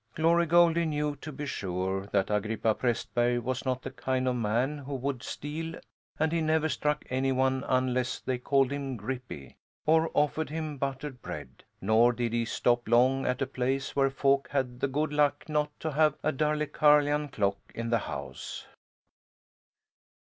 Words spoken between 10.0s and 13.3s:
offered him buttered bread, nor did he stop long